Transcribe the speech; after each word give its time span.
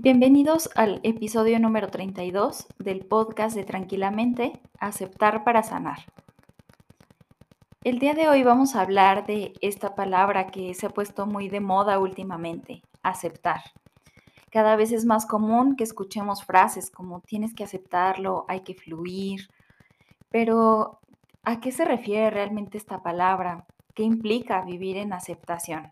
Bienvenidos 0.00 0.70
al 0.76 1.00
episodio 1.02 1.58
número 1.58 1.88
32 1.88 2.68
del 2.78 3.04
podcast 3.04 3.56
de 3.56 3.64
Tranquilamente, 3.64 4.60
Aceptar 4.78 5.42
para 5.42 5.64
Sanar. 5.64 5.98
El 7.82 7.98
día 7.98 8.14
de 8.14 8.28
hoy 8.28 8.44
vamos 8.44 8.76
a 8.76 8.82
hablar 8.82 9.26
de 9.26 9.54
esta 9.60 9.96
palabra 9.96 10.52
que 10.52 10.72
se 10.74 10.86
ha 10.86 10.90
puesto 10.90 11.26
muy 11.26 11.48
de 11.48 11.58
moda 11.58 11.98
últimamente, 11.98 12.80
aceptar. 13.02 13.60
Cada 14.52 14.76
vez 14.76 14.92
es 14.92 15.04
más 15.04 15.26
común 15.26 15.74
que 15.74 15.82
escuchemos 15.82 16.44
frases 16.44 16.92
como 16.92 17.20
tienes 17.22 17.52
que 17.52 17.64
aceptarlo, 17.64 18.44
hay 18.46 18.60
que 18.60 18.74
fluir, 18.74 19.48
pero 20.30 21.00
¿a 21.42 21.58
qué 21.58 21.72
se 21.72 21.84
refiere 21.84 22.30
realmente 22.30 22.78
esta 22.78 23.02
palabra? 23.02 23.66
¿Qué 23.96 24.04
implica 24.04 24.62
vivir 24.64 24.96
en 24.96 25.12
aceptación? 25.12 25.90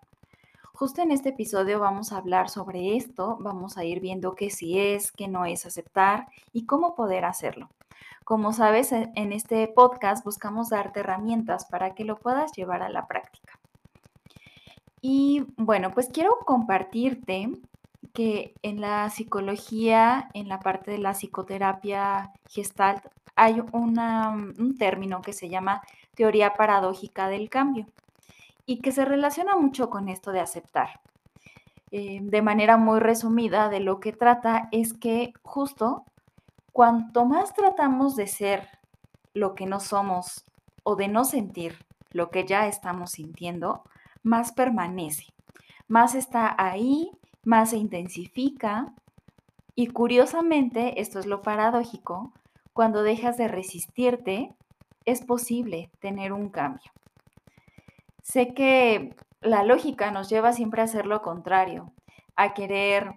Justo 0.79 1.01
en 1.01 1.11
este 1.11 1.31
episodio 1.31 1.81
vamos 1.81 2.13
a 2.13 2.19
hablar 2.19 2.51
sobre 2.51 2.99
esto, 2.99 3.39
vamos 3.41 3.79
a 3.79 3.85
ir 3.87 3.99
viendo 3.99 4.35
qué 4.35 4.51
sí 4.51 4.79
es, 4.79 5.11
qué 5.11 5.27
no 5.27 5.47
es 5.47 5.65
aceptar 5.65 6.27
y 6.53 6.67
cómo 6.67 6.95
poder 6.95 7.25
hacerlo. 7.25 7.71
Como 8.25 8.53
sabes, 8.53 8.93
e, 8.93 9.11
en 9.15 9.33
este 9.33 9.67
podcast 9.69 10.23
buscamos 10.23 10.69
darte 10.69 11.01
herramientas 11.01 11.65
para 11.65 11.95
que 11.95 12.05
lo 12.05 12.19
puedas 12.19 12.53
llevar 12.53 12.83
a 12.83 12.91
la 12.91 13.07
práctica. 13.07 13.59
Y 15.01 15.47
bueno, 15.57 15.95
pues 15.95 16.11
quiero 16.13 16.37
compartirte 16.45 17.53
que 18.13 18.53
en 18.61 18.83
la 18.83 19.09
psicología, 19.09 20.29
en 20.35 20.47
la 20.51 20.61
parte 20.61 20.91
de 20.91 20.99
la 20.99 21.15
psicoterapia 21.15 22.35
gestalt, 22.51 23.03
hay 23.35 23.63
un 23.73 24.77
término 24.79 25.23
que 25.23 25.33
se 25.33 25.49
llama 25.49 25.81
teoría 26.15 26.53
paradójica 26.53 27.29
del 27.29 27.49
cambio 27.49 27.87
y 28.67 28.81
que 28.81 28.93
se 28.93 29.05
relaciona 29.05 29.57
mucho 29.57 29.89
con 29.89 30.09
esto 30.09 30.33
de 30.33 30.41
aceptar. 30.41 31.01
Eh, 31.93 32.19
de 32.21 32.43
manera 32.43 32.77
muy 32.77 32.99
resumida, 32.99 33.69
de 33.69 33.81
lo 33.81 34.01
que 34.01 34.13
trata 34.13 34.69
es 34.73 34.93
que 34.93 35.33
justo 35.43 36.05
cuanto 36.73 37.25
más 37.25 37.55
tratamos 37.55 38.17
de 38.17 38.27
ser 38.27 38.69
lo 39.33 39.55
que 39.55 39.67
no 39.67 39.81
somos 39.81 40.45
o 40.83 40.97
de 40.97 41.09
no 41.09 41.25
sentir 41.25 41.87
lo 42.11 42.31
que 42.31 42.45
ya 42.45 42.67
estamos 42.67 43.13
sintiendo, 43.13 43.83
más 44.23 44.53
permanece, 44.53 45.27
más 45.87 46.15
está 46.15 46.55
ahí, 46.59 47.11
más 47.45 47.71
se 47.71 47.77
intensifica 47.77 48.93
y 49.75 49.89
curiosamente, 49.89 51.01
esto 51.01 51.19
es 51.19 51.27
lo 51.27 51.43
paradójico, 51.43 52.33
cuando 52.73 53.03
dejas 53.03 53.37
de 53.37 53.47
resistirte, 53.47 54.55
es 55.05 55.23
posible 55.23 55.91
tener 56.01 56.33
un 56.33 56.49
cambio. 56.49 56.91
Sé 58.27 58.55
que 58.55 59.15
la 59.41 59.63
lógica 59.63 60.11
nos 60.11 60.29
lleva 60.29 60.53
siempre 60.53 60.81
a 60.81 60.87
hacer 60.87 61.07
lo 61.07 61.23
contrario, 61.23 61.93
a 62.35 62.55
querer, 62.55 63.15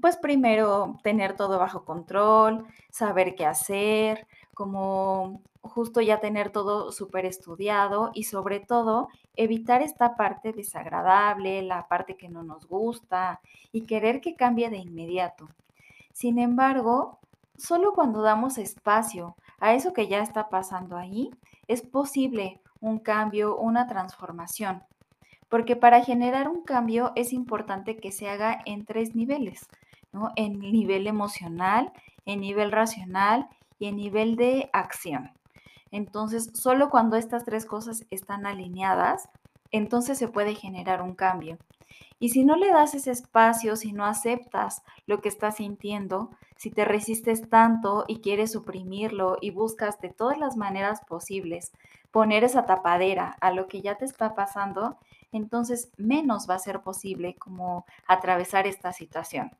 pues 0.00 0.16
primero 0.16 0.98
tener 1.04 1.36
todo 1.36 1.60
bajo 1.60 1.84
control, 1.84 2.66
saber 2.90 3.36
qué 3.36 3.46
hacer, 3.46 4.26
como 4.52 5.42
justo 5.62 6.00
ya 6.00 6.18
tener 6.18 6.50
todo 6.50 6.90
súper 6.90 7.24
estudiado 7.24 8.10
y 8.14 8.24
sobre 8.24 8.58
todo 8.58 9.06
evitar 9.36 9.80
esta 9.80 10.16
parte 10.16 10.52
desagradable, 10.52 11.62
la 11.62 11.86
parte 11.86 12.16
que 12.16 12.28
no 12.28 12.42
nos 12.42 12.66
gusta 12.66 13.40
y 13.70 13.82
querer 13.82 14.20
que 14.20 14.34
cambie 14.34 14.70
de 14.70 14.78
inmediato. 14.78 15.48
Sin 16.12 16.40
embargo, 16.40 17.20
solo 17.56 17.94
cuando 17.94 18.22
damos 18.22 18.58
espacio 18.58 19.36
a 19.60 19.74
eso 19.74 19.92
que 19.92 20.08
ya 20.08 20.20
está 20.20 20.48
pasando 20.48 20.96
ahí, 20.96 21.30
es 21.68 21.82
posible 21.82 22.60
un 22.80 22.98
cambio, 22.98 23.56
una 23.56 23.86
transformación. 23.86 24.82
Porque 25.48 25.76
para 25.76 26.02
generar 26.02 26.48
un 26.48 26.62
cambio 26.62 27.12
es 27.14 27.32
importante 27.32 27.96
que 27.96 28.12
se 28.12 28.28
haga 28.28 28.60
en 28.66 28.84
tres 28.84 29.14
niveles, 29.14 29.66
¿no? 30.12 30.32
En 30.36 30.58
nivel 30.58 31.06
emocional, 31.06 31.92
en 32.24 32.40
nivel 32.40 32.72
racional 32.72 33.48
y 33.78 33.86
en 33.86 33.96
nivel 33.96 34.36
de 34.36 34.70
acción. 34.72 35.30
Entonces, 35.90 36.50
solo 36.54 36.90
cuando 36.90 37.16
estas 37.16 37.44
tres 37.44 37.64
cosas 37.64 38.04
están 38.10 38.44
alineadas, 38.44 39.28
entonces 39.70 40.18
se 40.18 40.28
puede 40.28 40.54
generar 40.54 41.00
un 41.00 41.14
cambio. 41.14 41.58
Y 42.18 42.30
si 42.30 42.44
no 42.44 42.56
le 42.56 42.70
das 42.70 42.94
ese 42.94 43.10
espacio, 43.10 43.76
si 43.76 43.92
no 43.92 44.04
aceptas 44.04 44.82
lo 45.06 45.20
que 45.20 45.28
estás 45.28 45.56
sintiendo, 45.56 46.30
si 46.56 46.70
te 46.70 46.84
resistes 46.84 47.48
tanto 47.48 48.04
y 48.08 48.20
quieres 48.20 48.52
suprimirlo 48.52 49.36
y 49.40 49.50
buscas 49.50 50.00
de 50.00 50.08
todas 50.08 50.38
las 50.38 50.56
maneras 50.56 51.02
posibles 51.06 51.72
poner 52.10 52.44
esa 52.44 52.64
tapadera 52.64 53.36
a 53.40 53.50
lo 53.50 53.66
que 53.66 53.82
ya 53.82 53.96
te 53.96 54.06
está 54.06 54.34
pasando, 54.34 54.96
entonces 55.32 55.90
menos 55.98 56.48
va 56.48 56.54
a 56.54 56.58
ser 56.58 56.80
posible 56.80 57.34
como 57.34 57.84
atravesar 58.06 58.66
esta 58.66 58.92
situación. 58.92 59.50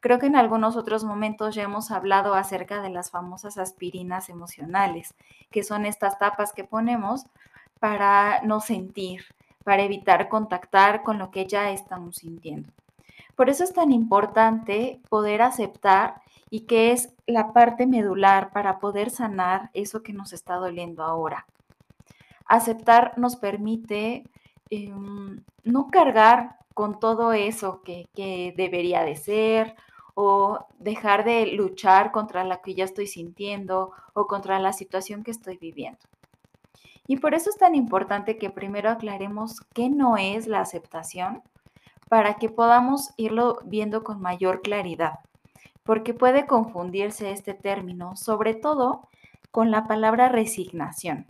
Creo 0.00 0.18
que 0.18 0.26
en 0.26 0.36
algunos 0.36 0.76
otros 0.76 1.04
momentos 1.04 1.54
ya 1.54 1.62
hemos 1.62 1.90
hablado 1.90 2.34
acerca 2.34 2.80
de 2.80 2.88
las 2.88 3.10
famosas 3.10 3.58
aspirinas 3.58 4.30
emocionales, 4.30 5.14
que 5.50 5.62
son 5.62 5.84
estas 5.84 6.18
tapas 6.18 6.52
que 6.52 6.64
ponemos 6.64 7.26
para 7.78 8.42
no 8.42 8.60
sentir, 8.60 9.24
para 9.64 9.82
evitar 9.82 10.28
contactar 10.28 11.02
con 11.02 11.18
lo 11.18 11.30
que 11.30 11.46
ya 11.46 11.70
estamos 11.70 12.16
sintiendo. 12.16 12.70
Por 13.36 13.48
eso 13.48 13.64
es 13.64 13.72
tan 13.72 13.92
importante 13.92 15.00
poder 15.08 15.42
aceptar 15.42 16.20
y 16.50 16.60
que 16.60 16.92
es 16.92 17.14
la 17.26 17.52
parte 17.52 17.86
medular 17.86 18.52
para 18.52 18.80
poder 18.80 19.10
sanar 19.10 19.70
eso 19.72 20.02
que 20.02 20.12
nos 20.12 20.32
está 20.32 20.56
doliendo 20.56 21.02
ahora. 21.02 21.46
Aceptar 22.44 23.16
nos 23.16 23.36
permite 23.36 24.24
em, 24.68 25.42
no 25.64 25.88
cargar 25.88 26.56
con 26.74 26.98
todo 26.98 27.32
eso 27.32 27.82
que, 27.82 28.08
que 28.14 28.52
debería 28.56 29.02
de 29.04 29.16
ser 29.16 29.76
o 30.14 30.66
dejar 30.78 31.24
de 31.24 31.46
luchar 31.46 32.10
contra 32.10 32.44
la 32.44 32.60
que 32.60 32.74
ya 32.74 32.84
estoy 32.84 33.06
sintiendo 33.06 33.92
o 34.12 34.26
contra 34.26 34.58
la 34.58 34.72
situación 34.72 35.22
que 35.22 35.30
estoy 35.30 35.56
viviendo. 35.56 36.00
Y 37.10 37.16
por 37.16 37.34
eso 37.34 37.50
es 37.50 37.56
tan 37.56 37.74
importante 37.74 38.38
que 38.38 38.50
primero 38.50 38.88
aclaremos 38.88 39.62
qué 39.74 39.90
no 39.90 40.16
es 40.16 40.46
la 40.46 40.60
aceptación 40.60 41.42
para 42.08 42.34
que 42.34 42.48
podamos 42.48 43.10
irlo 43.16 43.58
viendo 43.64 44.04
con 44.04 44.20
mayor 44.20 44.62
claridad, 44.62 45.14
porque 45.82 46.14
puede 46.14 46.46
confundirse 46.46 47.32
este 47.32 47.52
término, 47.52 48.14
sobre 48.14 48.54
todo 48.54 49.08
con 49.50 49.72
la 49.72 49.88
palabra 49.88 50.28
resignación. 50.28 51.26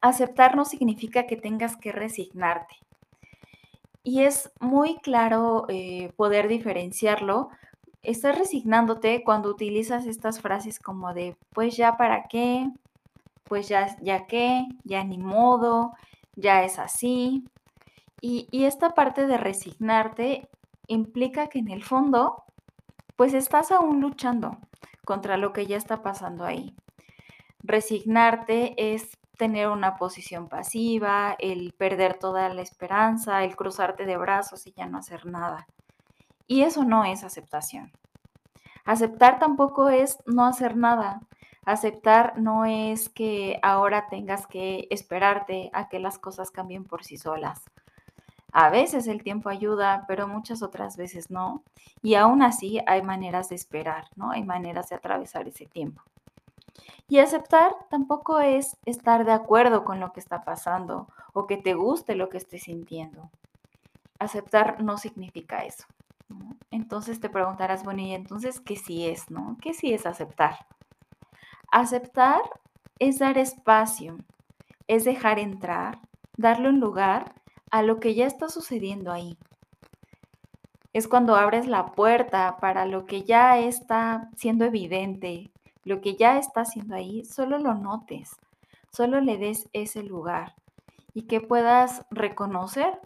Aceptar 0.00 0.56
no 0.56 0.64
significa 0.64 1.28
que 1.28 1.36
tengas 1.36 1.76
que 1.76 1.92
resignarte. 1.92 2.74
Y 4.02 4.24
es 4.24 4.50
muy 4.58 4.96
claro 4.96 5.66
eh, 5.68 6.12
poder 6.16 6.48
diferenciarlo. 6.48 7.50
Estás 8.02 8.36
resignándote 8.36 9.22
cuando 9.22 9.50
utilizas 9.50 10.04
estas 10.06 10.40
frases 10.40 10.80
como 10.80 11.14
de, 11.14 11.36
pues 11.52 11.76
ya 11.76 11.96
para 11.96 12.24
qué, 12.24 12.72
pues 13.44 13.68
ya, 13.68 13.96
ya 14.00 14.26
qué, 14.26 14.66
ya 14.84 15.04
ni 15.04 15.18
modo, 15.18 15.92
ya 16.36 16.64
es 16.64 16.78
así. 16.78 17.44
Y, 18.20 18.48
y 18.50 18.64
esta 18.64 18.94
parte 18.94 19.26
de 19.26 19.36
resignarte 19.36 20.48
implica 20.86 21.48
que 21.48 21.58
en 21.58 21.70
el 21.70 21.84
fondo, 21.84 22.44
pues 23.16 23.34
estás 23.34 23.70
aún 23.72 24.00
luchando 24.00 24.58
contra 25.04 25.36
lo 25.36 25.52
que 25.52 25.66
ya 25.66 25.76
está 25.76 26.02
pasando 26.02 26.44
ahí. 26.44 26.74
Resignarte 27.62 28.74
es 28.76 29.10
tener 29.36 29.68
una 29.68 29.96
posición 29.96 30.48
pasiva, 30.48 31.36
el 31.38 31.72
perder 31.72 32.18
toda 32.18 32.48
la 32.48 32.62
esperanza, 32.62 33.44
el 33.44 33.56
cruzarte 33.56 34.06
de 34.06 34.16
brazos 34.16 34.66
y 34.66 34.72
ya 34.72 34.86
no 34.86 34.98
hacer 34.98 35.26
nada. 35.26 35.66
Y 36.46 36.62
eso 36.62 36.84
no 36.84 37.04
es 37.04 37.24
aceptación. 37.24 37.90
Aceptar 38.84 39.38
tampoco 39.38 39.88
es 39.88 40.18
no 40.26 40.44
hacer 40.44 40.76
nada, 40.76 41.20
Aceptar 41.66 42.38
no 42.38 42.64
es 42.64 43.08
que 43.08 43.58
ahora 43.62 44.08
tengas 44.08 44.46
que 44.46 44.86
esperarte 44.90 45.70
a 45.72 45.88
que 45.88 45.98
las 45.98 46.18
cosas 46.18 46.50
cambien 46.50 46.84
por 46.84 47.04
sí 47.04 47.16
solas. 47.16 47.62
A 48.52 48.70
veces 48.70 49.06
el 49.08 49.22
tiempo 49.22 49.48
ayuda, 49.48 50.04
pero 50.06 50.28
muchas 50.28 50.62
otras 50.62 50.96
veces 50.96 51.30
no. 51.30 51.62
Y 52.02 52.14
aún 52.14 52.42
así 52.42 52.80
hay 52.86 53.02
maneras 53.02 53.48
de 53.48 53.56
esperar, 53.56 54.06
¿no? 54.14 54.30
Hay 54.30 54.44
maneras 54.44 54.90
de 54.90 54.96
atravesar 54.96 55.48
ese 55.48 55.66
tiempo. 55.66 56.02
Y 57.08 57.18
aceptar 57.18 57.72
tampoco 57.90 58.40
es 58.40 58.76
estar 58.84 59.24
de 59.24 59.32
acuerdo 59.32 59.84
con 59.84 60.00
lo 60.00 60.12
que 60.12 60.20
está 60.20 60.44
pasando 60.44 61.08
o 61.32 61.46
que 61.46 61.56
te 61.56 61.74
guste 61.74 62.14
lo 62.14 62.28
que 62.28 62.38
estés 62.38 62.62
sintiendo. 62.64 63.30
Aceptar 64.18 64.82
no 64.82 64.98
significa 64.98 65.64
eso. 65.64 65.84
Entonces 66.70 67.20
te 67.20 67.28
preguntarás, 67.28 67.84
bueno, 67.84 68.02
¿y 68.02 68.12
entonces 68.12 68.60
qué 68.60 68.76
sí 68.76 69.06
es, 69.06 69.30
no? 69.30 69.56
¿Qué 69.60 69.74
sí 69.74 69.92
es 69.92 70.06
aceptar? 70.06 70.66
Aceptar 71.76 72.40
es 73.00 73.18
dar 73.18 73.36
espacio, 73.36 74.18
es 74.86 75.02
dejar 75.02 75.40
entrar, 75.40 75.98
darle 76.36 76.68
un 76.68 76.78
lugar 76.78 77.34
a 77.68 77.82
lo 77.82 77.98
que 77.98 78.14
ya 78.14 78.26
está 78.26 78.48
sucediendo 78.48 79.10
ahí. 79.10 79.36
Es 80.92 81.08
cuando 81.08 81.34
abres 81.34 81.66
la 81.66 81.86
puerta 81.86 82.58
para 82.58 82.86
lo 82.86 83.06
que 83.06 83.24
ya 83.24 83.58
está 83.58 84.30
siendo 84.36 84.64
evidente, 84.64 85.50
lo 85.82 86.00
que 86.00 86.14
ya 86.14 86.38
está 86.38 86.60
haciendo 86.60 86.94
ahí, 86.94 87.24
solo 87.24 87.58
lo 87.58 87.74
notes, 87.74 88.36
solo 88.92 89.20
le 89.20 89.36
des 89.36 89.68
ese 89.72 90.04
lugar 90.04 90.54
y 91.12 91.22
que 91.22 91.40
puedas 91.40 92.06
reconocer 92.08 93.00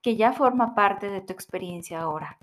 que 0.00 0.14
ya 0.14 0.32
forma 0.32 0.76
parte 0.76 1.10
de 1.10 1.22
tu 1.22 1.32
experiencia 1.32 2.02
ahora. 2.02 2.38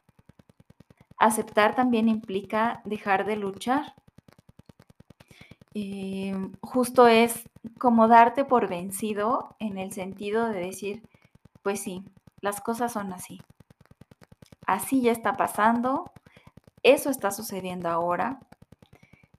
Aceptar 1.17 1.73
también 1.73 2.09
implica 2.09 2.81
dejar 2.83 3.23
de 3.25 3.37
luchar. 3.37 3.93
Em, 5.73 6.51
justo 6.61 7.07
es 7.07 7.49
como 7.79 8.07
darte 8.07 8.43
por 8.43 8.67
vencido 8.67 9.55
en 9.59 9.77
el 9.77 9.93
sentido 9.93 10.47
de 10.47 10.59
decir, 10.59 11.03
pues 11.63 11.81
sí, 11.81 12.03
las 12.41 12.59
cosas 12.61 12.91
son 12.91 13.13
así. 13.13 13.41
Así 14.65 15.01
ya 15.01 15.11
está 15.11 15.37
pasando, 15.37 16.11
eso 16.83 17.09
está 17.09 17.31
sucediendo 17.31 17.89
ahora. 17.89 18.39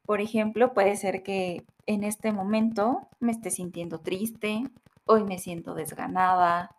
Por 0.06 0.20
ejemplo, 0.20 0.72
puede 0.72 0.96
ser 0.96 1.22
que 1.22 1.64
en 1.86 2.04
este 2.04 2.32
momento 2.32 3.08
me 3.20 3.32
esté 3.32 3.50
sintiendo 3.50 4.00
triste, 4.00 4.64
hoy 5.04 5.24
me 5.24 5.38
siento 5.38 5.74
desganada, 5.74 6.74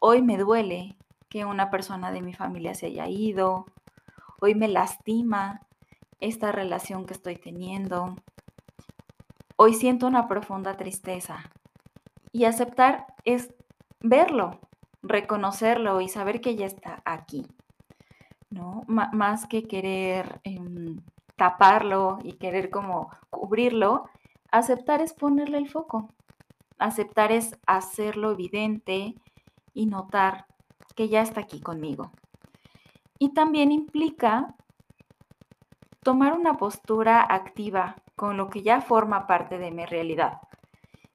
hoy 0.00 0.22
me 0.22 0.36
duele 0.36 0.96
que 1.28 1.44
una 1.44 1.70
persona 1.70 2.12
de 2.12 2.22
mi 2.22 2.34
familia 2.34 2.74
se 2.74 2.86
haya 2.86 3.08
ido, 3.08 3.66
hoy 4.40 4.54
me 4.54 4.68
lastima 4.68 5.65
esta 6.20 6.52
relación 6.52 7.06
que 7.06 7.14
estoy 7.14 7.36
teniendo, 7.36 8.16
hoy 9.56 9.74
siento 9.74 10.06
una 10.06 10.28
profunda 10.28 10.76
tristeza. 10.76 11.50
Y 12.32 12.44
aceptar 12.44 13.06
es 13.24 13.54
verlo, 14.00 14.60
reconocerlo 15.02 16.00
y 16.00 16.08
saber 16.08 16.40
que 16.40 16.56
ya 16.56 16.66
está 16.66 17.02
aquí, 17.04 17.46
¿no? 18.50 18.84
más 18.86 19.46
que 19.46 19.64
querer 19.64 20.40
em, 20.44 21.00
taparlo 21.36 22.18
y 22.22 22.34
querer 22.34 22.70
como 22.70 23.10
cubrirlo, 23.30 24.08
aceptar 24.50 25.00
es 25.00 25.12
ponerle 25.12 25.58
el 25.58 25.68
foco, 25.68 26.08
aceptar 26.78 27.32
es 27.32 27.58
hacerlo 27.66 28.32
evidente 28.32 29.14
y 29.72 29.86
notar 29.86 30.46
que 30.94 31.08
ya 31.08 31.22
está 31.22 31.42
aquí 31.42 31.60
conmigo. 31.60 32.10
Y 33.18 33.32
también 33.32 33.72
implica 33.72 34.54
tomar 36.06 36.34
una 36.34 36.56
postura 36.56 37.20
activa 37.20 37.96
con 38.14 38.36
lo 38.36 38.48
que 38.48 38.62
ya 38.62 38.80
forma 38.80 39.26
parte 39.26 39.58
de 39.58 39.72
mi 39.72 39.84
realidad. 39.86 40.38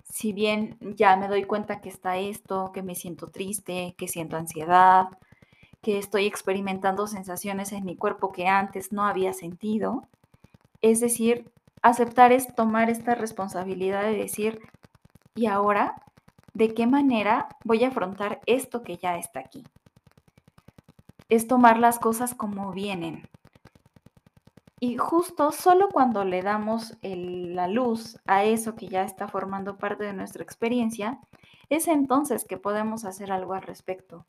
Si 0.03 0.33
bien 0.33 0.77
ya 0.81 1.15
me 1.15 1.29
doy 1.29 1.45
cuenta 1.45 1.79
que 1.79 1.88
está 1.88 2.17
esto, 2.17 2.73
que 2.73 2.83
me 2.83 2.95
siento 2.95 3.27
triste, 3.27 3.95
que 3.97 4.09
siento 4.09 4.35
ansiedad, 4.35 5.07
que 5.81 5.97
estoy 5.97 6.25
experimentando 6.25 7.07
sensaciones 7.07 7.71
en 7.71 7.85
mi 7.85 7.95
cuerpo 7.95 8.33
que 8.33 8.49
antes 8.49 8.91
no 8.91 9.05
había 9.05 9.31
sentido, 9.31 10.09
es 10.81 10.99
decir, 10.99 11.49
aceptar 11.81 12.33
es 12.33 12.53
tomar 12.53 12.89
esta 12.89 13.15
responsabilidad 13.15 14.03
de 14.03 14.17
decir, 14.17 14.59
¿y 15.35 15.45
ahora 15.45 16.03
de 16.53 16.73
qué 16.73 16.85
manera 16.85 17.47
voy 17.63 17.85
a 17.85 17.88
afrontar 17.88 18.41
esto 18.45 18.83
que 18.83 18.97
ya 18.97 19.15
está 19.17 19.39
aquí? 19.39 19.63
Es 21.29 21.47
tomar 21.47 21.79
las 21.79 21.97
cosas 21.97 22.33
como 22.33 22.73
vienen, 22.73 23.25
y 24.83 24.97
justo 24.97 25.51
solo 25.51 25.89
cuando 25.89 26.25
le 26.25 26.41
damos 26.41 26.97
la 27.03 27.67
luz 27.67 28.17
a 28.25 28.43
eso 28.45 28.75
que 28.75 28.87
ya 28.87 29.03
está 29.03 29.27
formando 29.27 29.77
parte 29.77 30.03
de 30.03 30.13
nuestra 30.13 30.41
experiencia, 30.41 31.19
es 31.69 31.87
entonces 31.87 32.45
que 32.45 32.57
podemos 32.57 33.05
hacer 33.05 33.31
algo 33.31 33.53
al 33.53 33.61
respecto. 33.61 34.25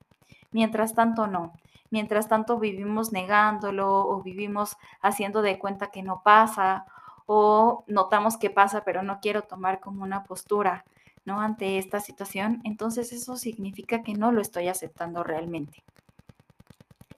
Mientras 0.50 0.92
tanto, 0.92 1.26
no. 1.26 1.54
Mientras 1.88 2.28
tanto 2.28 2.58
vivimos 2.58 3.12
negándolo 3.12 4.06
o 4.06 4.22
vivimos 4.22 4.76
haciendo 5.00 5.40
de 5.40 5.58
cuenta 5.58 5.90
que 5.90 6.02
no 6.02 6.20
pasa 6.22 6.84
o 7.24 7.84
notamos 7.86 8.36
que 8.36 8.50
pasa 8.50 8.84
pero 8.84 9.02
no 9.02 9.20
quiero 9.20 9.44
tomar 9.44 9.80
como 9.80 10.02
una 10.02 10.22
postura 10.24 10.84
¿no? 11.24 11.40
ante 11.40 11.78
esta 11.78 11.98
situación, 12.00 12.60
entonces 12.64 13.14
eso 13.14 13.36
significa 13.36 14.02
que 14.02 14.12
no 14.12 14.32
lo 14.32 14.42
estoy 14.42 14.68
aceptando 14.68 15.24
realmente. 15.24 15.82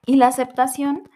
Y 0.06 0.16
la 0.16 0.28
aceptación 0.28 1.08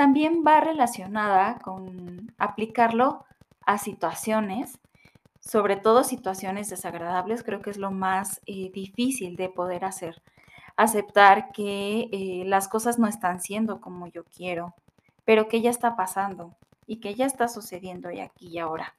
también 0.00 0.44
va 0.46 0.60
relacionada 0.60 1.58
con 1.58 2.32
aplicarlo 2.38 3.26
a 3.66 3.76
situaciones, 3.76 4.80
sobre 5.40 5.76
todo 5.76 6.04
situaciones 6.04 6.70
desagradables, 6.70 7.42
creo 7.42 7.60
que 7.60 7.68
es 7.68 7.76
lo 7.76 7.90
más 7.90 8.40
eh, 8.46 8.70
difícil 8.72 9.36
de 9.36 9.50
poder 9.50 9.84
hacer. 9.84 10.22
Aceptar 10.74 11.52
que 11.52 12.08
eh, 12.12 12.44
las 12.46 12.66
cosas 12.66 12.98
no 12.98 13.08
están 13.08 13.42
siendo 13.42 13.82
como 13.82 14.06
yo 14.06 14.24
quiero, 14.24 14.74
pero 15.26 15.48
que 15.48 15.60
ya 15.60 15.68
está 15.68 15.96
pasando 15.96 16.54
y 16.86 16.96
que 17.00 17.14
ya 17.14 17.26
está 17.26 17.46
sucediendo 17.46 18.10
y 18.10 18.20
aquí 18.20 18.48
y 18.48 18.58
ahora. 18.58 18.94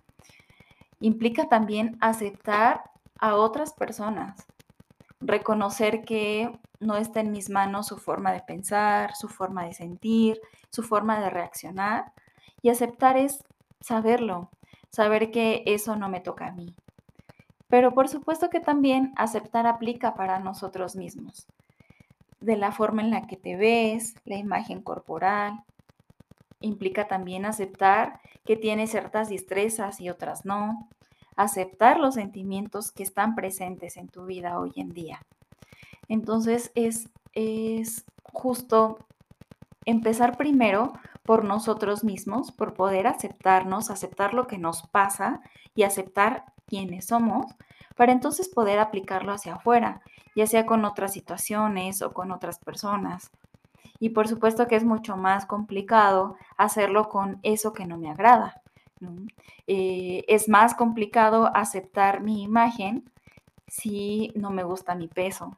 Implica 0.99 1.49
también 1.49 1.97
aceptar 1.99 2.91
a 3.17 3.37
otras 3.37 3.73
personas, 3.73 4.45
reconocer 5.19 6.03
que 6.03 6.51
no 6.81 6.97
está 6.97 7.21
en 7.21 7.31
mis 7.31 7.49
manos 7.49 7.87
su 7.87 7.97
forma 7.97 8.33
de 8.33 8.41
pensar, 8.41 9.15
su 9.15 9.29
forma 9.29 9.65
de 9.65 9.73
sentir, 9.73 10.41
su 10.69 10.83
forma 10.83 11.21
de 11.21 11.29
reaccionar. 11.29 12.11
Y 12.61 12.69
aceptar 12.69 13.17
es 13.17 13.43
saberlo, 13.79 14.49
saber 14.89 15.31
que 15.31 15.63
eso 15.67 15.95
no 15.95 16.09
me 16.09 16.19
toca 16.19 16.47
a 16.47 16.51
mí. 16.51 16.75
Pero 17.69 17.93
por 17.93 18.09
supuesto 18.09 18.49
que 18.49 18.59
también 18.59 19.13
aceptar 19.15 19.67
aplica 19.67 20.15
para 20.15 20.39
nosotros 20.39 20.95
mismos. 20.95 21.47
De 22.41 22.57
la 22.57 22.71
forma 22.71 23.03
en 23.03 23.11
la 23.11 23.27
que 23.27 23.37
te 23.37 23.55
ves, 23.55 24.15
la 24.25 24.35
imagen 24.35 24.81
corporal. 24.81 25.63
Implica 26.59 27.07
también 27.07 27.45
aceptar 27.45 28.19
que 28.43 28.57
tienes 28.57 28.89
ciertas 28.89 29.29
destrezas 29.29 30.01
y 30.01 30.09
otras 30.09 30.45
no. 30.45 30.89
Aceptar 31.35 31.99
los 31.99 32.15
sentimientos 32.15 32.91
que 32.91 33.03
están 33.03 33.35
presentes 33.35 33.97
en 33.97 34.09
tu 34.09 34.25
vida 34.25 34.59
hoy 34.59 34.73
en 34.75 34.89
día. 34.89 35.21
Entonces 36.11 36.73
es, 36.75 37.07
justo 38.33 38.99
empezar 39.85 40.35
primero 40.35 40.91
por 41.23 41.45
nosotros 41.45 42.03
mismos, 42.03 42.51
por 42.51 42.73
poder 42.73 43.07
aceptarnos, 43.07 43.89
aceptar 43.89 44.33
lo 44.33 44.45
que 44.45 44.57
nos 44.57 44.83
pasa 44.83 45.39
y 45.73 45.83
aceptar 45.83 46.43
quiénes 46.67 47.05
somos, 47.05 47.45
para 47.95 48.11
entonces 48.11 48.49
poder 48.49 48.79
aplicarlo 48.79 49.31
hacia 49.31 49.53
afuera, 49.55 50.01
ya 50.35 50.45
sea 50.47 50.65
con 50.65 50.83
otras 50.83 51.13
situaciones 51.13 52.01
o 52.01 52.11
con 52.11 52.31
otras 52.31 52.59
personas. 52.59 53.31
Y 53.97 54.09
por 54.09 54.27
supuesto 54.27 54.67
que 54.67 54.75
es 54.75 54.83
mucho 54.83 55.15
más 55.15 55.45
complicado 55.45 56.35
hacerlo 56.57 57.07
con 57.07 57.39
eso 57.41 57.71
que 57.71 57.85
no 57.85 57.97
me 57.97 58.11
agrada. 58.11 58.61
Eh, 59.65 60.25
es 60.27 60.49
más 60.49 60.75
complicado 60.75 61.49
aceptar 61.55 62.19
mi 62.19 62.43
imagen 62.43 63.09
si 63.69 64.33
no 64.35 64.49
me 64.49 64.63
gusta 64.63 64.93
mi 64.95 65.07
peso, 65.07 65.55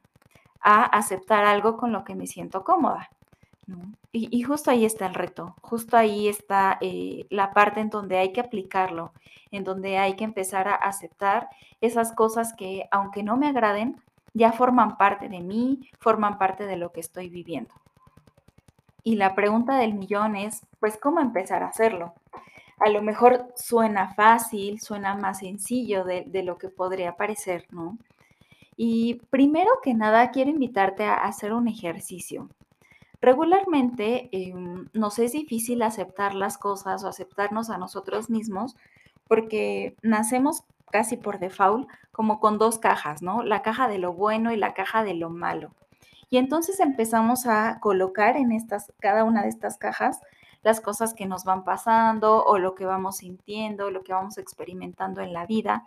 a 0.63 0.86
aceptar 0.86 1.43
algo 1.46 1.77
con 1.77 1.91
lo 1.91 2.03
que 2.03 2.15
me 2.15 2.25
siento 2.25 2.63
cómoda. 2.63 3.10
Y, 4.12 4.43
justo 4.43 4.70
ahí 4.70 4.86
está 4.86 5.08
el 5.08 5.15
reto, 5.15 5.55
justo 5.62 5.98
ahí 5.98 6.27
está 6.27 6.77
eh, 6.82 7.25
la 7.29 7.51
parte 7.51 7.79
en 7.79 7.89
donde 7.89 8.17
hay 8.20 8.32
que 8.32 8.41
aplicarlo, 8.41 9.12
en 9.51 9.63
donde 9.63 9.98
hay 9.98 10.15
que 10.15 10.24
empezar 10.24 10.67
a 10.67 10.75
aceptar 10.75 11.50
esas 11.82 12.12
cosas 12.12 12.53
que, 12.53 12.88
aunque 12.91 13.24
no 13.24 13.38
me 13.38 13.48
agraden, 13.48 14.00
ya 14.34 14.51
forman 14.51 14.98
parte 14.98 15.29
de 15.29 15.39
mí, 15.39 15.89
forman 16.00 16.38
parte 16.38 16.65
de 16.65 16.77
lo 16.77 16.91
que 16.91 17.00
estoy 17.00 17.29
viviendo. 17.29 17.74
Y 19.03 19.15
la 19.15 19.34
pregunta 19.34 19.77
del 19.77 19.96
millón 19.96 20.36
es, 20.36 20.62
pues, 20.79 20.98
¿cómo 20.98 21.20
empezar 21.20 21.63
a 21.63 21.67
hacerlo? 21.67 22.13
A 22.79 22.89
lo 22.89 23.01
mejor 23.01 23.51
suena 23.55 24.13
fácil, 24.13 24.79
suena 24.79 25.15
más 25.15 25.39
sencillo 25.39 26.03
de, 26.03 26.24
de 26.27 26.43
lo 26.43 26.58
que 26.58 26.70
podría 26.70 27.15
parecer, 27.15 27.65
¿no? 27.72 27.98
Y 28.75 29.15
primero 29.30 29.70
que 29.84 29.94
nada, 29.94 30.32
quiero 30.32 30.50
invitarte 30.50 31.03
a 31.06 31.15
hacer 31.25 31.53
un 31.53 31.68
ejercicio. 31.68 32.50
Regularmente 33.22 34.30
em, 34.32 34.88
nos 34.94 35.18
es 35.20 35.32
difícil 35.32 35.82
aceptar 35.82 36.36
las 36.36 36.58
cosas 36.58 37.03
o 37.03 37.08
aceptarnos 37.08 37.70
a 37.70 37.77
nosotros 37.77 38.30
mismos 38.30 38.75
porque 39.27 39.96
nacemos 40.01 40.63
casi 40.92 41.18
por 41.18 41.39
default 41.39 41.88
como 42.12 42.39
con 42.39 42.58
dos 42.58 42.80
cajas, 42.80 43.22
¿no? 43.22 43.42
La 43.42 43.62
caja 43.62 43.88
de 43.88 43.98
lo 43.98 44.13
bueno 44.13 44.51
y 44.51 44.58
la 44.58 44.74
caja 44.74 45.03
de 45.03 45.13
lo 45.13 45.30
malo. 45.30 45.72
Y 46.30 46.38
entonces 46.38 46.80
empezamos 46.80 47.46
a 47.46 47.80
colocar 47.80 48.38
en 48.38 48.51
estas, 48.51 48.92
cada 49.00 49.24
una 49.24 49.44
de 49.44 49.50
estas 49.50 49.77
cajas 49.77 50.20
las 50.63 50.82
cosas 50.82 51.13
que 51.13 51.25
nos 51.25 51.43
van 51.43 51.63
pasando 51.63 52.43
o 52.43 52.58
lo 52.58 52.74
que 52.74 52.86
vamos 52.86 53.17
sintiendo, 53.17 53.91
lo 53.91 54.03
que 54.03 54.13
vamos 54.13 54.38
experimentando 54.38 55.22
en 55.22 55.34
la 55.34 55.46
vida. 55.46 55.84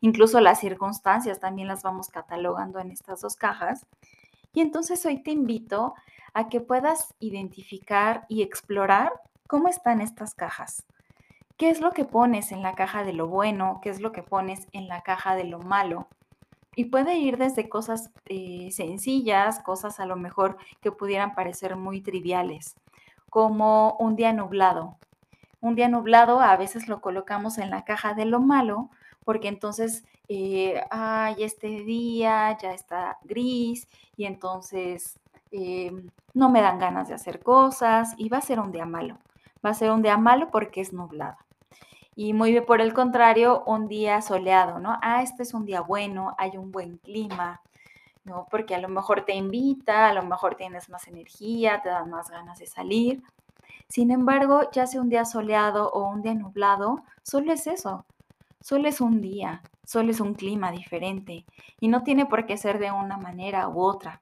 Incluso 0.00 0.40
las 0.40 0.60
circunstancias 0.60 1.40
también 1.40 1.68
las 1.68 1.82
vamos 1.82 2.08
catalogando 2.08 2.78
en 2.78 2.90
estas 2.90 3.20
dos 3.20 3.36
cajas. 3.36 3.86
Y 4.52 4.60
entonces 4.60 5.04
hoy 5.04 5.22
te 5.22 5.30
invito 5.30 5.94
a 6.32 6.48
que 6.48 6.60
puedas 6.60 7.14
identificar 7.18 8.24
y 8.28 8.42
explorar 8.42 9.12
cómo 9.46 9.68
están 9.68 10.00
estas 10.00 10.34
cajas. 10.34 10.84
¿Qué 11.56 11.68
es 11.68 11.80
lo 11.80 11.90
que 11.90 12.04
pones 12.04 12.52
en 12.52 12.62
la 12.62 12.74
caja 12.74 13.04
de 13.04 13.12
lo 13.12 13.26
bueno? 13.26 13.80
¿Qué 13.82 13.90
es 13.90 14.00
lo 14.00 14.12
que 14.12 14.22
pones 14.22 14.66
en 14.72 14.88
la 14.88 15.02
caja 15.02 15.34
de 15.34 15.44
lo 15.44 15.58
malo? 15.58 16.08
Y 16.74 16.86
puede 16.86 17.18
ir 17.18 17.36
desde 17.36 17.68
cosas 17.68 18.10
eh, 18.26 18.70
sencillas, 18.70 19.60
cosas 19.60 20.00
a 20.00 20.06
lo 20.06 20.16
mejor 20.16 20.56
que 20.80 20.92
pudieran 20.92 21.34
parecer 21.34 21.76
muy 21.76 22.00
triviales, 22.00 22.76
como 23.30 23.96
un 23.98 24.16
día 24.16 24.32
nublado. 24.32 24.96
Un 25.60 25.74
día 25.74 25.88
nublado 25.88 26.40
a 26.40 26.56
veces 26.56 26.88
lo 26.88 27.00
colocamos 27.00 27.58
en 27.58 27.70
la 27.70 27.84
caja 27.84 28.14
de 28.14 28.24
lo 28.26 28.40
malo, 28.40 28.90
porque 29.24 29.48
entonces, 29.48 30.04
eh, 30.28 30.82
ay, 30.90 31.36
este 31.42 31.68
día 31.68 32.56
ya 32.60 32.72
está 32.72 33.18
gris 33.24 33.88
y 34.16 34.24
entonces 34.26 35.18
em, 35.52 36.10
no 36.34 36.50
me 36.50 36.62
dan 36.62 36.78
ganas 36.78 37.08
de 37.08 37.14
hacer 37.14 37.42
cosas 37.42 38.14
y 38.18 38.28
va 38.28 38.38
a 38.38 38.42
ser 38.42 38.60
un 38.60 38.72
día 38.72 38.86
malo. 38.86 39.18
Va 39.64 39.70
a 39.70 39.74
ser 39.74 39.90
un 39.90 40.02
día 40.02 40.16
malo 40.16 40.50
porque 40.50 40.80
es 40.80 40.92
nublado 40.92 41.36
y 42.22 42.34
muy 42.34 42.60
por 42.60 42.82
el 42.82 42.92
contrario, 42.92 43.62
un 43.64 43.88
día 43.88 44.20
soleado, 44.20 44.78
¿no? 44.78 44.98
Ah, 45.00 45.22
este 45.22 45.42
es 45.42 45.54
un 45.54 45.64
día 45.64 45.80
bueno, 45.80 46.34
hay 46.36 46.58
un 46.58 46.70
buen 46.70 46.98
clima, 46.98 47.62
¿no? 48.24 48.46
Porque 48.50 48.74
a 48.74 48.80
lo 48.80 48.88
mejor 48.88 49.24
te 49.24 49.34
invita, 49.34 50.08
a 50.08 50.12
lo 50.12 50.22
mejor 50.22 50.54
tienes 50.54 50.88
más 50.88 51.08
energía, 51.08 51.80
te 51.82 51.88
dan 51.88 52.10
más 52.10 52.30
ganas 52.30 52.58
de 52.58 52.66
salir. 52.66 53.22
Sin 53.88 54.10
embargo, 54.10 54.70
ya 54.72 54.86
sea 54.86 55.00
un 55.00 55.08
día 55.08 55.24
soleado 55.24 55.90
o 55.90 56.08
un 56.08 56.22
día 56.22 56.34
nublado, 56.34 57.02
solo 57.22 57.52
es 57.52 57.66
eso, 57.66 58.04
solo 58.60 58.88
es 58.88 59.00
un 59.00 59.20
día, 59.20 59.62
solo 59.84 60.10
es 60.10 60.20
un 60.20 60.34
clima 60.34 60.70
diferente 60.70 61.44
y 61.80 61.88
no 61.88 62.02
tiene 62.02 62.26
por 62.26 62.46
qué 62.46 62.56
ser 62.56 62.78
de 62.78 62.92
una 62.92 63.16
manera 63.16 63.68
u 63.68 63.82
otra. 63.82 64.20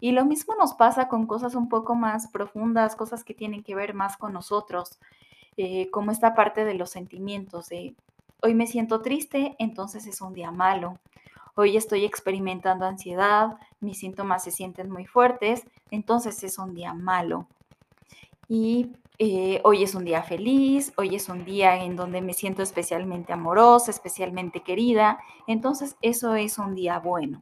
Y 0.00 0.12
lo 0.12 0.24
mismo 0.24 0.54
nos 0.54 0.74
pasa 0.74 1.08
con 1.08 1.26
cosas 1.26 1.54
un 1.54 1.68
poco 1.68 1.94
más 1.94 2.28
profundas, 2.28 2.96
cosas 2.96 3.24
que 3.24 3.34
tienen 3.34 3.62
que 3.62 3.74
ver 3.74 3.94
más 3.94 4.16
con 4.16 4.32
nosotros, 4.32 4.98
eh, 5.56 5.90
como 5.90 6.10
esta 6.10 6.34
parte 6.34 6.64
de 6.64 6.74
los 6.74 6.90
sentimientos, 6.90 7.68
de 7.68 7.94
hoy 8.42 8.54
me 8.54 8.66
siento 8.66 9.00
triste, 9.00 9.54
entonces 9.58 10.06
es 10.06 10.20
un 10.20 10.34
día 10.34 10.50
malo. 10.50 10.98
Hoy 11.56 11.76
estoy 11.76 12.04
experimentando 12.04 12.84
ansiedad, 12.84 13.58
mis 13.78 13.98
síntomas 13.98 14.42
se 14.42 14.50
sienten 14.50 14.90
muy 14.90 15.06
fuertes, 15.06 15.62
entonces 15.92 16.42
es 16.42 16.58
un 16.58 16.74
día 16.74 16.94
malo. 16.94 17.46
Y 18.48 18.90
eh, 19.20 19.60
hoy 19.62 19.84
es 19.84 19.94
un 19.94 20.04
día 20.04 20.24
feliz, 20.24 20.92
hoy 20.96 21.14
es 21.14 21.28
un 21.28 21.44
día 21.44 21.84
en 21.84 21.94
donde 21.94 22.20
me 22.22 22.32
siento 22.32 22.62
especialmente 22.62 23.32
amorosa, 23.32 23.92
especialmente 23.92 24.64
querida, 24.64 25.20
entonces 25.46 25.96
eso 26.02 26.34
es 26.34 26.58
un 26.58 26.74
día 26.74 26.98
bueno. 26.98 27.40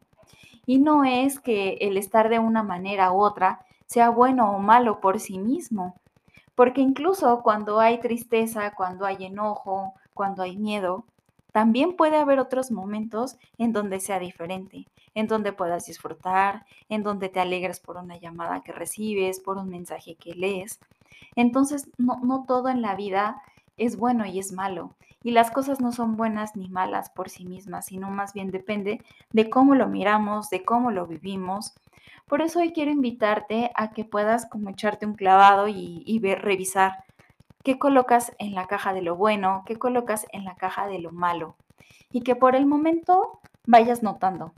Y 0.67 0.79
no 0.79 1.05
es 1.05 1.41
que 1.41 1.79
el 1.81 1.97
estar 1.97 2.29
de 2.29 2.39
una 2.39 2.63
manera 2.63 3.13
u 3.13 3.23
otra 3.23 3.65
sea 3.87 4.11
bueno 4.11 4.55
o 4.55 4.59
malo 4.59 5.01
por 5.01 5.21
sí 5.21 5.39
mismo, 5.39 5.95
porque 6.55 6.83
incluso 6.83 7.41
cuando 7.43 7.81
hay 7.81 7.99
tristeza, 7.99 8.75
cuando 8.75 9.07
hay 9.07 9.25
enojo, 9.25 9.95
cuando 10.13 10.43
hay 10.43 10.59
miedo, 10.59 11.07
también 11.53 11.97
puede 11.97 12.17
haber 12.17 12.39
otros 12.39 12.71
momentos 12.71 13.37
en 13.59 13.73
donde 13.73 14.01
sea 14.01 14.19
diferente, 14.19 14.87
en 15.15 15.27
donde 15.27 15.53
puedas 15.53 15.87
disfrutar, 15.87 16.65
en 16.89 17.03
donde 17.03 17.29
te 17.29 17.41
alegres 17.41 17.79
por 17.81 17.97
una 17.97 18.17
llamada 18.17 18.63
que 18.63 18.73
recibes, 18.73 19.41
por 19.41 19.59
un 19.59 19.69
mensaje 19.69 20.17
que 20.17 20.35
lees. 20.35 20.81
Entonces, 21.37 21.89
no, 21.99 22.19
no 22.23 22.45
todo 22.47 22.69
en 22.69 22.83
la 22.83 22.97
vida 22.97 23.43
es 23.77 23.97
bueno 23.97 24.27
y 24.27 24.39
es 24.39 24.53
malo. 24.53 24.95
Y 25.23 25.31
las 25.31 25.51
cosas 25.51 25.81
no 25.81 25.93
son 25.93 26.17
buenas 26.17 26.57
ni 26.57 26.69
malas 26.69 27.11
por 27.11 27.31
sí 27.31 27.45
mismas, 27.45 27.87
sino 27.87 28.11
más 28.11 28.33
bien 28.33 28.51
depende 28.51 29.03
de 29.31 29.49
cómo 29.49 29.75
lo 29.75 29.87
miramos, 29.87 30.51
de 30.51 30.65
cómo 30.65 30.91
lo 30.91 31.07
vivimos 31.07 31.75
por 32.33 32.41
eso 32.41 32.61
hoy 32.61 32.73
quiero 32.73 32.91
invitarte 32.91 33.71
a 33.75 33.91
que 33.91 34.07
puedas 34.07 34.47
como 34.47 34.71
echarte 34.71 35.05
un 35.05 35.13
clavado 35.13 35.69
y, 35.69 36.19
ver, 36.21 36.41
revisar 36.41 37.05
qué 37.63 37.79
colocas 37.79 38.33
en 38.39 38.55
la 38.55 38.67
caja 38.67 38.93
de 38.93 39.03
lo 39.03 39.17
bueno, 39.17 39.63
qué 39.67 39.77
colocas 39.77 40.27
en 40.33 40.45
la 40.45 40.57
caja 40.57 40.87
de 40.87 40.99
lo 40.99 41.13
malo. 41.13 41.57
Y 42.11 42.23
que 42.23 42.37
por 42.37 42.55
el 42.55 42.67
momento 42.67 43.41
vayas 43.67 44.03
notando 44.03 44.53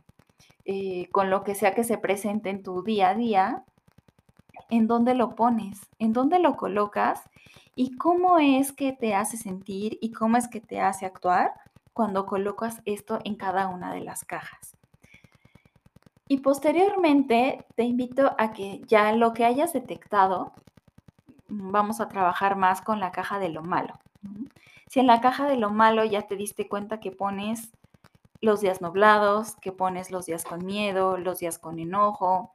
eh, 0.65 1.09
con 1.13 1.31
lo 1.31 1.45
que 1.45 1.55
sea 1.55 1.75
que 1.75 1.85
se 1.85 1.99
presente 1.99 2.51
en 2.51 2.63
tu 2.63 2.83
día 2.83 3.11
a 3.11 3.15
día, 3.15 3.65
en 4.71 4.87
dónde 4.87 5.15
lo 5.15 5.35
pones, 5.35 5.81
en 5.99 6.13
dónde 6.13 6.39
lo 6.39 6.57
colocas 6.57 7.23
y 7.77 7.97
cómo 7.97 8.39
es 8.39 8.73
que 8.73 8.93
te 8.93 9.15
hace 9.15 9.37
sentir 9.37 9.99
y 10.01 10.13
cómo 10.13 10.37
es 10.37 10.49
que 10.49 10.61
te 10.61 10.81
hace 10.81 11.07
actuar 11.07 11.53
cuando 11.93 12.27
colocas 12.27 12.81
esto 12.87 13.21
en 13.25 13.37
cada 13.37 13.69
una 13.69 13.93
de 13.93 14.01
las 14.01 14.25
cajas. 14.25 14.77
Y 16.29 16.39
posteriormente 16.39 17.65
te 17.77 17.83
invito 17.83 18.35
a 18.39 18.53
que 18.53 18.81
ya 18.87 19.13
lo 19.13 19.35
que 19.35 19.45
hayas 19.45 19.73
detectado, 19.73 20.53
vamos 21.59 22.01
a 22.01 22.09
trabajar 22.09 22.57
más 22.57 22.81
con 22.81 23.01
la 23.01 23.13
caja 23.13 23.39
de 23.39 23.49
lo 23.49 23.63
malo. 23.63 23.95
Si 24.89 25.01
en 25.01 25.07
la 25.07 25.21
caja 25.21 25.47
de 25.47 25.57
lo 25.57 25.71
malo 25.71 26.05
ya 26.05 26.23
te 26.23 26.37
diste 26.37 26.69
cuenta 26.69 27.01
que 27.01 27.11
pones 27.11 27.71
los 28.41 28.61
días 28.61 28.81
nublados, 28.81 29.57
que 29.57 29.73
pones 29.73 30.11
los 30.11 30.27
días 30.27 30.45
con 30.45 30.65
miedo, 30.65 31.17
los 31.17 31.39
días 31.39 31.59
con 31.59 31.79
enojo, 31.79 32.53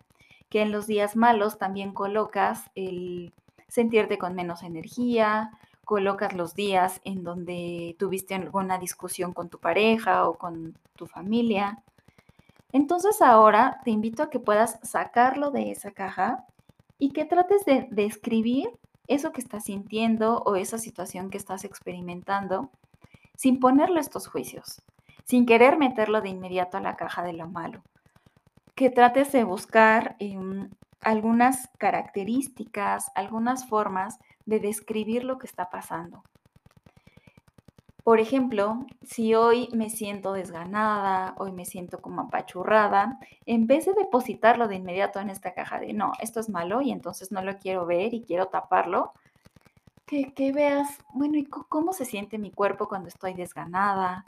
que 0.49 0.61
en 0.61 0.71
los 0.71 0.87
días 0.87 1.15
malos 1.15 1.57
también 1.57 1.93
colocas 1.93 2.69
el 2.75 3.33
sentirte 3.67 4.17
con 4.17 4.35
menos 4.35 4.63
energía, 4.63 5.51
colocas 5.85 6.33
los 6.33 6.53
días 6.53 7.01
en 7.03 7.23
donde 7.23 7.95
tuviste 7.99 8.35
alguna 8.35 8.77
discusión 8.77 9.33
con 9.33 9.49
tu 9.49 9.59
pareja 9.59 10.27
o 10.27 10.35
con 10.35 10.77
tu 10.95 11.07
familia, 11.07 11.81
entonces 12.71 13.21
ahora 13.21 13.79
te 13.83 13.91
invito 13.91 14.21
a 14.23 14.29
que 14.29 14.39
puedas 14.39 14.79
sacarlo 14.83 15.49
de 15.51 15.71
esa 15.71 15.91
caja 15.91 16.45
y 16.99 17.11
que 17.11 17.25
trates 17.25 17.65
de 17.65 17.87
describir 17.89 18.69
eso 19.09 19.33
que 19.33 19.41
estás 19.41 19.65
sintiendo 19.65 20.37
o 20.45 20.55
esa 20.55 20.77
situación 20.77 21.29
que 21.29 21.37
estás 21.37 21.65
experimentando 21.65 22.69
sin 23.35 23.59
ponerle 23.59 23.99
estos 23.99 24.27
juicios, 24.27 24.81
sin 25.25 25.45
querer 25.45 25.77
meterlo 25.77 26.21
de 26.21 26.29
inmediato 26.29 26.77
a 26.77 26.81
la 26.81 26.95
caja 26.95 27.23
de 27.23 27.33
lo 27.33 27.47
malo. 27.47 27.81
Que 28.75 28.89
trates 28.89 29.31
de 29.31 29.43
buscar 29.43 30.15
em, 30.19 30.69
algunas 31.01 31.69
características, 31.77 33.11
algunas 33.15 33.67
formas 33.67 34.19
de 34.45 34.59
describir 34.59 35.23
lo 35.23 35.37
que 35.37 35.47
está 35.47 35.69
pasando. 35.69 36.23
Por 38.03 38.19
ejemplo, 38.19 38.85
si 39.03 39.35
hoy 39.35 39.69
me 39.73 39.89
siento 39.89 40.33
desganada, 40.33 41.35
hoy 41.37 41.51
me 41.51 41.65
siento 41.65 42.01
como 42.01 42.21
apachurrada, 42.21 43.19
en 43.45 43.67
vez 43.67 43.85
de 43.85 43.93
depositarlo 43.93 44.67
de 44.67 44.75
inmediato 44.75 45.19
en 45.19 45.29
esta 45.29 45.53
caja 45.53 45.79
de 45.79 45.93
no, 45.93 46.13
esto 46.19 46.39
es 46.39 46.49
malo 46.49 46.81
y 46.81 46.91
entonces 46.91 47.31
no 47.31 47.41
lo 47.41 47.57
quiero 47.57 47.85
ver 47.85 48.13
y 48.13 48.23
quiero 48.23 48.47
taparlo, 48.47 49.13
que, 50.33 50.51
veas, 50.51 50.97
bueno, 51.13 51.37
¿y 51.37 51.45
cómo 51.45 51.93
se 51.93 52.03
siente 52.03 52.39
mi 52.39 52.49
cuerpo 52.49 52.87
cuando 52.87 53.09
estoy 53.09 53.35
desganada? 53.35 54.25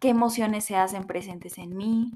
¿Qué 0.00 0.08
emociones 0.08 0.64
se 0.64 0.76
hacen 0.76 1.06
presentes 1.06 1.58
en 1.58 1.76
mí? 1.76 2.12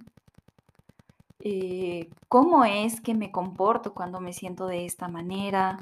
Eh, 1.38 2.10
¿Cómo 2.28 2.64
es 2.64 3.00
que 3.00 3.14
me 3.14 3.30
comporto 3.30 3.94
cuando 3.94 4.20
me 4.20 4.32
siento 4.32 4.66
de 4.66 4.86
esta 4.86 5.06
manera? 5.06 5.78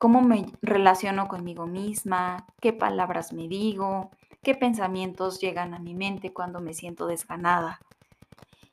Cómo 0.00 0.22
me 0.22 0.46
relaciono 0.62 1.28
conmigo 1.28 1.66
misma, 1.66 2.46
qué 2.62 2.72
palabras 2.72 3.34
me 3.34 3.48
digo, 3.48 4.10
qué 4.42 4.54
pensamientos 4.54 5.42
llegan 5.42 5.74
a 5.74 5.78
mi 5.78 5.92
mente 5.92 6.32
cuando 6.32 6.62
me 6.62 6.72
siento 6.72 7.06
desganada. 7.06 7.80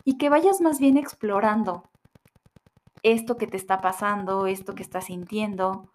Y 0.05 0.17
que 0.17 0.29
vayas 0.29 0.61
más 0.61 0.79
bien 0.79 0.95
explorando 0.95 1.83
esto 3.03 3.35
que 3.35 3.45
te 3.45 3.57
está 3.57 3.81
pasando, 3.81 4.47
esto 4.47 4.73
que 4.73 4.83
estás 4.83 5.07
sintiendo. 5.07 5.89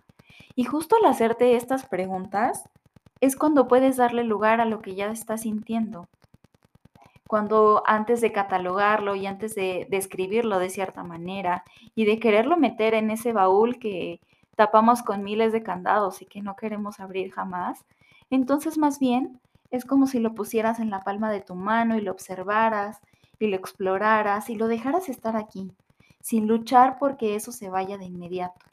Y 0.55 0.65
justo 0.65 0.97
al 0.97 1.11
hacerte 1.11 1.57
estas 1.57 1.87
preguntas 1.87 2.69
es 3.23 3.35
cuando 3.35 3.69
puedes 3.69 3.97
darle 3.97 4.25
lugar 4.25 4.61
a 4.61 4.67
lo 4.67 4.83
que 4.83 4.95
ya 4.95 5.11
estás 5.11 5.41
sintiendo. 5.41 6.09
Cuando 7.27 7.83
antes 7.87 8.21
de 8.21 8.33
catalogarlo 8.33 9.15
y 9.15 9.25
antes 9.25 9.55
de 9.55 9.87
describirlo 9.89 10.59
de 10.59 10.69
cierta 10.69 11.03
manera 11.03 11.65
y 11.95 12.05
de 12.05 12.19
quererlo 12.19 12.59
meter 12.59 12.93
en 12.93 13.11
ese 13.11 13.33
baúl 13.33 13.79
que, 13.79 14.21
tapamos 14.56 15.02
con 15.02 15.23
miles 15.23 15.52
de 15.52 15.62
candados 15.62 16.23
y 16.23 16.26
que 16.26 16.42
no 16.42 16.56
queremos 16.56 17.00
abrir 17.00 17.32
jamás, 17.32 17.85
entonces 18.30 18.78
más 18.78 18.99
bien 18.99 19.40
es 19.71 19.85
como 19.85 20.06
si 20.06 20.18
lo 20.18 20.35
pusieras 20.35 20.78
en 20.78 20.90
la 20.90 21.00
palma 21.00 21.30
de 21.30 21.40
tu 21.40 21.54
mano 21.54 21.97
y 21.97 22.02
lo 22.02 22.12
observaras 22.12 23.00
y 23.38 23.47
lo 23.49 23.56
exploraras 23.56 24.50
y 24.50 24.54
lo 24.54 24.68
dejaras 24.68 25.09
estar 25.09 25.37
aquí, 25.37 25.73
sin 26.21 26.47
luchar 26.47 26.99
porque 26.99 27.35
eso 27.35 27.52
se 27.52 27.71
vaya 27.71 27.99
de 27.99 28.04
inmediato. 28.04 28.66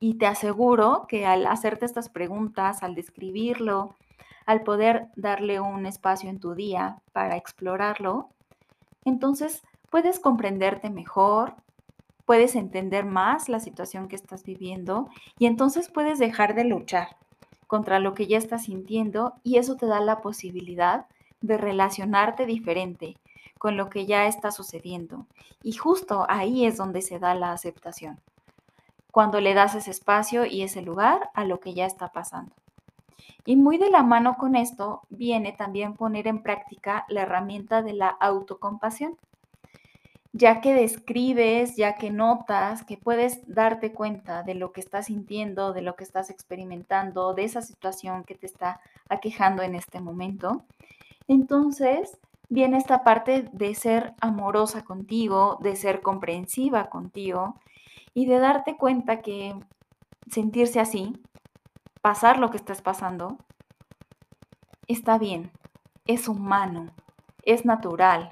Y 0.00 0.14
te 0.14 0.26
aseguro 0.26 1.06
que 1.08 1.26
al 1.26 1.46
hacerte 1.46 1.86
estas 1.86 2.08
preguntas, 2.08 2.82
al 2.82 2.94
describirlo, 2.94 3.94
al 4.46 4.62
poder 4.62 5.08
darle 5.16 5.60
un 5.60 5.86
espacio 5.86 6.28
en 6.28 6.40
tu 6.40 6.54
día 6.54 6.98
para 7.12 7.36
explorarlo, 7.36 8.28
entonces 9.04 9.62
puedes 9.90 10.18
comprenderte 10.18 10.90
mejor, 10.90 11.54
puedes 12.24 12.56
entender 12.56 13.04
más 13.04 13.48
la 13.48 13.60
situación 13.60 14.08
que 14.08 14.16
estás 14.16 14.44
viviendo 14.44 15.08
y 15.38 15.46
entonces 15.46 15.88
puedes 15.88 16.18
dejar 16.18 16.54
de 16.54 16.64
luchar 16.64 17.16
contra 17.66 17.98
lo 17.98 18.14
que 18.14 18.26
ya 18.26 18.38
estás 18.38 18.64
sintiendo 18.64 19.34
y 19.42 19.56
eso 19.58 19.76
te 19.76 19.86
da 19.86 20.00
la 20.00 20.20
posibilidad 20.20 21.06
de 21.40 21.56
relacionarte 21.56 22.46
diferente 22.46 23.16
con 23.58 23.76
lo 23.76 23.88
que 23.88 24.06
ya 24.06 24.26
está 24.26 24.50
sucediendo. 24.50 25.26
Y 25.62 25.72
justo 25.72 26.26
ahí 26.28 26.66
es 26.66 26.76
donde 26.76 27.02
se 27.02 27.18
da 27.18 27.34
la 27.34 27.52
aceptación, 27.52 28.20
cuando 29.10 29.40
le 29.40 29.54
das 29.54 29.74
ese 29.74 29.90
espacio 29.90 30.44
y 30.44 30.62
ese 30.62 30.82
lugar 30.82 31.30
a 31.34 31.44
lo 31.44 31.60
que 31.60 31.74
ya 31.74 31.86
está 31.86 32.12
pasando. 32.12 32.54
Y 33.46 33.56
muy 33.56 33.78
de 33.78 33.90
la 33.90 34.02
mano 34.02 34.36
con 34.36 34.56
esto 34.56 35.02
viene 35.10 35.52
también 35.52 35.94
poner 35.94 36.26
en 36.26 36.42
práctica 36.42 37.04
la 37.08 37.22
herramienta 37.22 37.82
de 37.82 37.92
la 37.92 38.08
autocompasión 38.08 39.18
ya 40.36 40.60
que 40.60 40.74
describes, 40.74 41.76
ya 41.76 41.94
que 41.94 42.10
notas, 42.10 42.84
que 42.84 42.96
puedes 42.96 43.46
darte 43.46 43.92
cuenta 43.92 44.42
de 44.42 44.54
lo 44.54 44.72
que 44.72 44.80
estás 44.80 45.06
sintiendo, 45.06 45.72
de 45.72 45.80
lo 45.80 45.94
que 45.94 46.02
estás 46.02 46.28
experimentando, 46.28 47.34
de 47.34 47.44
esa 47.44 47.62
situación 47.62 48.24
que 48.24 48.34
te 48.34 48.46
está 48.46 48.80
aquejando 49.08 49.62
en 49.62 49.76
este 49.76 50.00
momento, 50.00 50.64
entonces 51.28 52.18
viene 52.48 52.78
esta 52.78 53.04
parte 53.04 53.48
de 53.52 53.76
ser 53.76 54.12
amorosa 54.20 54.82
contigo, 54.82 55.60
de 55.62 55.76
ser 55.76 56.02
comprensiva 56.02 56.90
contigo 56.90 57.54
y 58.12 58.26
de 58.26 58.40
darte 58.40 58.76
cuenta 58.76 59.22
que 59.22 59.54
sentirse 60.28 60.80
así, 60.80 61.12
pasar 62.02 62.40
lo 62.40 62.50
que 62.50 62.56
estás 62.56 62.82
pasando, 62.82 63.38
está 64.88 65.16
bien, 65.16 65.52
es 66.06 66.26
humano, 66.26 66.88
es 67.44 67.64
natural, 67.64 68.30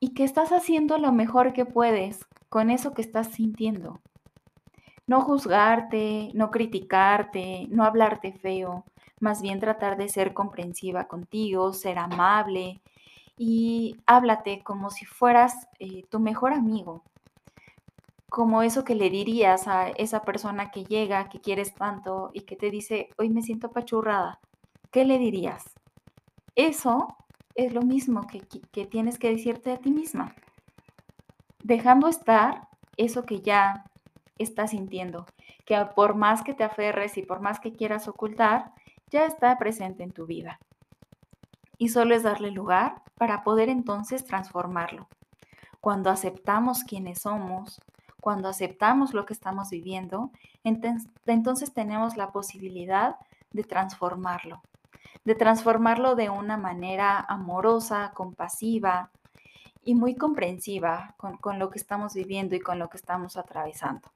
y 0.00 0.14
que 0.14 0.24
estás 0.24 0.52
haciendo 0.52 0.98
lo 0.98 1.12
mejor 1.12 1.52
que 1.52 1.64
puedes 1.64 2.26
con 2.48 2.70
eso 2.70 2.94
que 2.94 3.02
estás 3.02 3.28
sintiendo. 3.28 4.00
No 5.06 5.20
juzgarte, 5.20 6.30
no 6.34 6.50
criticarte, 6.50 7.66
no 7.70 7.84
hablarte 7.84 8.32
feo, 8.32 8.84
más 9.20 9.40
bien 9.40 9.60
tratar 9.60 9.96
de 9.96 10.08
ser 10.08 10.34
comprensiva 10.34 11.04
contigo, 11.04 11.72
ser 11.72 11.98
amable 11.98 12.80
y 13.38 13.96
háblate 14.06 14.62
como 14.62 14.90
si 14.90 15.04
fueras 15.04 15.68
eh, 15.78 16.04
tu 16.10 16.18
mejor 16.20 16.52
amigo, 16.52 17.02
como 18.28 18.62
eso 18.62 18.84
que 18.84 18.94
le 18.94 19.10
dirías 19.10 19.68
a 19.68 19.88
esa 19.88 20.22
persona 20.22 20.70
que 20.70 20.84
llega, 20.84 21.28
que 21.28 21.40
quieres 21.40 21.74
tanto 21.74 22.30
y 22.34 22.42
que 22.42 22.56
te 22.56 22.70
dice, 22.70 23.08
hoy 23.18 23.30
me 23.30 23.42
siento 23.42 23.70
pachurrada. 23.70 24.40
¿Qué 24.90 25.04
le 25.04 25.18
dirías? 25.18 25.64
Eso 26.54 27.16
es 27.56 27.72
lo 27.72 27.82
mismo 27.82 28.26
que, 28.26 28.86
tienes 28.86 29.18
que 29.18 29.30
decirte 29.30 29.72
a 29.72 29.78
ti 29.78 29.90
misma. 29.90 30.34
Dejando 31.64 32.06
estar 32.06 32.68
eso 32.96 33.24
que 33.24 33.40
ya 33.40 33.84
estás 34.38 34.70
sintiendo, 34.70 35.26
que 35.64 35.76
por 35.96 36.14
más 36.14 36.42
que 36.42 36.54
te 36.54 36.64
aferres 36.64 37.16
y 37.16 37.22
por 37.22 37.40
más 37.40 37.58
que 37.58 37.72
quieras 37.72 38.08
ocultar, 38.08 38.72
ya 39.10 39.24
está 39.24 39.56
presente 39.58 40.02
en 40.02 40.12
tu 40.12 40.26
vida. 40.26 40.60
Y 41.78 41.88
solo 41.88 42.14
es 42.14 42.22
darle 42.22 42.50
lugar 42.50 43.02
para 43.16 43.42
poder 43.42 43.70
entonces 43.70 44.24
transformarlo. 44.24 45.08
Cuando 45.80 46.10
aceptamos 46.10 46.84
quienes 46.84 47.20
somos, 47.22 47.80
cuando 48.20 48.48
aceptamos 48.48 49.14
lo 49.14 49.24
que 49.24 49.32
estamos 49.32 49.70
viviendo, 49.70 50.30
entonces 50.62 51.72
tenemos 51.72 52.16
la 52.16 52.32
posibilidad 52.32 53.16
de 53.52 53.62
transformarlo, 53.64 54.62
de 55.26 55.34
transformarlo 55.34 56.14
de 56.14 56.30
una 56.30 56.56
manera 56.56 57.18
amorosa, 57.18 58.12
compasiva 58.14 59.10
y 59.84 59.96
muy 59.96 60.14
comprensiva 60.14 61.14
con, 61.16 61.58
lo 61.58 61.68
que 61.68 61.78
estamos 61.78 62.14
viviendo 62.14 62.54
y 62.54 62.60
con 62.60 62.78
lo 62.78 62.88
que 62.88 62.96
estamos 62.96 63.36
atravesando. 63.36 64.08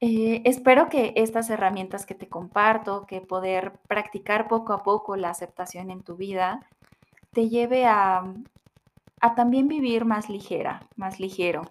Eh, 0.00 0.42
espero 0.44 0.88
que 0.88 1.12
estas 1.14 1.48
herramientas 1.48 2.06
que 2.06 2.16
te 2.16 2.28
comparto, 2.28 3.06
que 3.06 3.20
poder 3.20 3.74
practicar 3.86 4.48
poco 4.48 4.72
a 4.72 4.82
poco 4.82 5.14
la 5.14 5.30
aceptación 5.30 5.90
en 5.90 6.02
tu 6.02 6.16
vida, 6.16 6.66
te 7.30 7.48
lleve 7.48 7.86
a, 7.86 8.24
a 9.20 9.34
también 9.36 9.68
vivir 9.68 10.04
más 10.04 10.28
ligera, 10.28 10.88
más 10.96 11.20
ligero, 11.20 11.70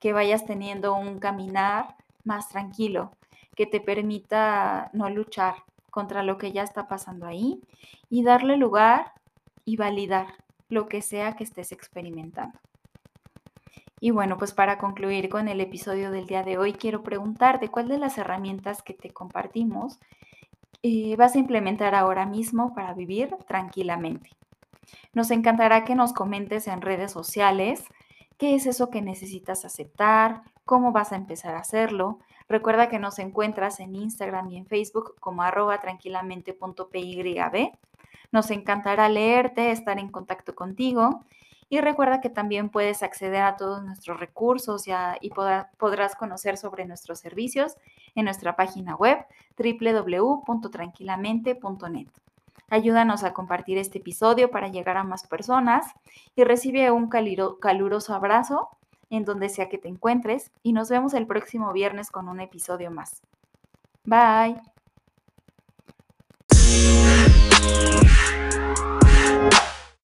que 0.00 0.12
vayas 0.12 0.44
teniendo 0.44 0.94
un 0.94 1.18
caminar 1.18 1.96
más 2.24 2.50
tranquilo, 2.50 3.12
que 3.56 3.64
te 3.64 3.80
permita 3.80 4.90
no 4.92 5.08
luchar, 5.08 5.54
contra 5.92 6.24
lo 6.24 6.38
que 6.38 6.50
ya 6.50 6.64
está 6.64 6.88
pasando 6.88 7.26
ahí 7.26 7.60
y 8.08 8.24
darle 8.24 8.56
lugar 8.56 9.12
y 9.64 9.76
validar 9.76 10.26
lo 10.68 10.88
que 10.88 11.02
sea 11.02 11.36
que 11.36 11.44
estés 11.44 11.70
experimentando. 11.70 12.58
Y 14.00 14.10
bueno, 14.10 14.36
pues 14.38 14.52
para 14.52 14.78
concluir 14.78 15.28
con 15.28 15.46
el 15.46 15.60
episodio 15.60 16.10
del 16.10 16.26
día 16.26 16.42
de 16.42 16.58
hoy, 16.58 16.72
quiero 16.72 17.04
preguntarte 17.04 17.68
cuál 17.68 17.86
de 17.86 17.98
las 17.98 18.18
herramientas 18.18 18.82
que 18.82 18.94
te 18.94 19.10
compartimos 19.10 20.00
eh, 20.82 21.14
vas 21.16 21.36
a 21.36 21.38
implementar 21.38 21.94
ahora 21.94 22.26
mismo 22.26 22.74
para 22.74 22.94
vivir 22.94 23.36
tranquilamente. 23.46 24.30
Nos 25.12 25.30
encantará 25.30 25.84
que 25.84 25.94
nos 25.94 26.12
comentes 26.12 26.66
en 26.66 26.80
redes 26.80 27.12
sociales 27.12 27.84
qué 28.38 28.54
es 28.56 28.66
eso 28.66 28.90
que 28.90 29.02
necesitas 29.02 29.64
aceptar, 29.64 30.42
cómo 30.64 30.90
vas 30.90 31.12
a 31.12 31.16
empezar 31.16 31.54
a 31.54 31.60
hacerlo, 31.60 32.18
Recuerda 32.48 32.88
que 32.88 32.98
nos 32.98 33.18
encuentras 33.18 33.80
en 33.80 33.94
Instagram 33.94 34.50
y 34.50 34.58
en 34.58 34.66
Facebook 34.66 35.14
como 35.20 35.42
arroba 35.42 35.80
tranquilamente.pyb. 35.80 37.72
Nos 38.30 38.50
encantará 38.50 39.08
leerte, 39.08 39.70
estar 39.70 39.98
en 39.98 40.10
contacto 40.10 40.54
contigo. 40.54 41.24
Y 41.68 41.80
recuerda 41.80 42.20
que 42.20 42.28
también 42.28 42.68
puedes 42.68 43.02
acceder 43.02 43.42
a 43.42 43.56
todos 43.56 43.82
nuestros 43.82 44.20
recursos 44.20 44.84
y 45.20 45.30
podrás 45.30 46.14
conocer 46.16 46.58
sobre 46.58 46.84
nuestros 46.84 47.18
servicios 47.18 47.76
en 48.14 48.26
nuestra 48.26 48.54
página 48.56 48.94
web 48.94 49.24
www.tranquilamente.net. 49.56 52.08
Ayúdanos 52.68 53.24
a 53.24 53.32
compartir 53.32 53.78
este 53.78 53.98
episodio 53.98 54.50
para 54.50 54.68
llegar 54.68 54.98
a 54.98 55.04
más 55.04 55.26
personas 55.26 55.86
y 56.36 56.44
recibe 56.44 56.90
un 56.90 57.08
caluroso 57.08 58.14
abrazo 58.14 58.68
en 59.12 59.26
donde 59.26 59.50
sea 59.50 59.68
que 59.68 59.76
te 59.76 59.88
encuentres 59.88 60.50
y 60.62 60.72
nos 60.72 60.88
vemos 60.88 61.12
el 61.12 61.26
próximo 61.26 61.70
viernes 61.74 62.10
con 62.10 62.30
un 62.30 62.40
episodio 62.40 62.90
más. 62.90 63.20
Bye. 64.04 64.56